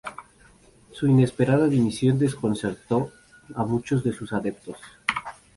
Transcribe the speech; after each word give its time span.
Su 0.91 1.05
inesperada 1.07 1.67
dimisión 1.67 2.17
desconcertó 2.17 3.11
a 3.53 3.63
muchos 3.65 4.03
de 4.03 4.11
sus 4.11 4.33
adeptos. 4.33 4.77